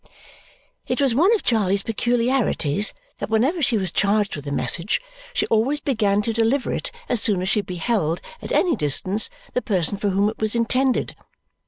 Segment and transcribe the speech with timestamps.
[0.87, 4.99] It was one of Charley's peculiarities that whenever she was charged with a message
[5.31, 9.61] she always began to deliver it as soon as she beheld, at any distance, the
[9.61, 11.15] person for whom it was intended.